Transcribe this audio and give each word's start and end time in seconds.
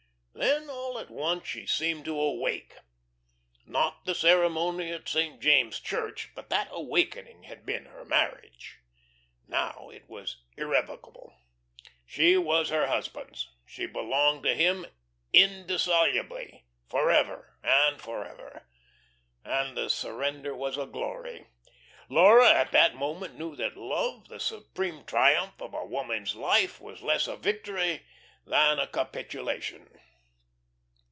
Then, 0.33 0.71
all 0.71 0.97
at 0.97 1.11
once, 1.11 1.45
she 1.47 1.67
seemed 1.67 2.03
to 2.05 2.19
awake. 2.19 2.75
Not 3.67 4.05
the 4.05 4.15
ceremony 4.15 4.91
at 4.91 5.07
St. 5.07 5.39
James' 5.39 5.79
Church, 5.79 6.29
but 6.33 6.49
that 6.49 6.67
awakening 6.71 7.43
had 7.43 7.63
been 7.63 7.85
her 7.85 8.03
marriage. 8.05 8.79
Now 9.47 9.89
it 9.93 10.09
was 10.09 10.37
irrevocable; 10.57 11.35
she 12.07 12.37
was 12.37 12.69
her 12.69 12.87
husband's; 12.87 13.49
she 13.67 13.85
belonged 13.85 14.43
to 14.43 14.55
him 14.55 14.87
indissolubly, 15.31 16.65
forever 16.87 17.59
and 17.61 18.01
forever, 18.01 18.67
and 19.43 19.77
the 19.77 19.89
surrender 19.91 20.55
was 20.55 20.75
a 20.77 20.87
glory. 20.87 21.47
Laura 22.09 22.61
in 22.63 22.67
that 22.71 22.95
moment 22.95 23.37
knew 23.37 23.55
that 23.57 23.77
love, 23.77 24.27
the 24.27 24.39
supreme 24.39 25.03
triumph 25.05 25.61
of 25.61 25.75
a 25.75 25.85
woman's 25.85 26.33
life, 26.35 26.79
was 26.81 27.03
less 27.03 27.27
a 27.27 27.37
victory 27.37 28.05
than 28.47 28.79
a 28.79 28.87
capitulation. 28.87 29.97